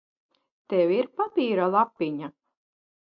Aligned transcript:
Tev 0.73 0.93
ir 0.95 1.09
papīra 1.19 1.67
lapiņa? 1.75 2.31